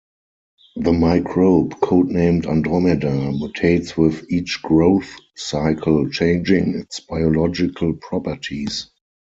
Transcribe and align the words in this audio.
The 0.77 0.93
microbe, 0.93 1.79
code 1.81 2.07
named 2.07 2.47
"Andromeda", 2.47 3.11
mutates 3.11 3.95
with 3.95 4.25
each 4.31 4.59
growth 4.63 5.11
cycle, 5.35 6.09
changing 6.09 6.73
its 6.73 7.01
biological 7.01 7.93
properties. 7.93 8.87